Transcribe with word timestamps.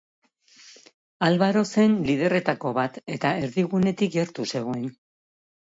Alvaro 1.27 1.63
zen 1.73 1.99
liderretako 2.09 2.73
bat, 2.79 2.99
eta 3.19 3.35
erdigunetik 3.45 4.19
gertu 4.19 4.51
zegoen. 4.51 4.93